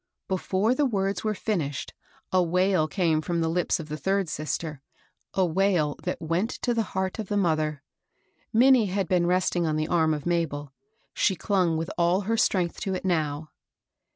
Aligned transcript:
Before 0.27 0.73
the 0.73 0.87
words 0.87 1.23
were 1.23 1.35
finished, 1.35 1.93
a 2.31 2.41
wail 2.41 2.87
came 2.87 3.21
fi*om 3.21 3.39
the 3.39 3.47
lips 3.49 3.79
of 3.79 3.87
the 3.87 3.97
third 3.97 4.29
sister,— 4.29 4.81
a 5.35 5.45
wail 5.45 5.95
that 6.01 6.19
went 6.19 6.49
to 6.63 6.73
the 6.73 6.81
heart 6.97 7.19
of 7.19 7.27
the 7.27 7.37
mother. 7.37 7.83
Minnie 8.51 8.87
had 8.87 9.07
been 9.07 9.27
resting 9.27 9.67
on 9.67 9.75
the 9.75 9.87
arm 9.87 10.15
of 10.15 10.25
Mabel; 10.25 10.73
she 11.13 11.35
clung 11.35 11.77
with 11.77 11.91
all 11.99 12.21
her 12.21 12.35
strength 12.35 12.79
to 12.79 12.95
it 12.95 13.05
now. 13.05 13.51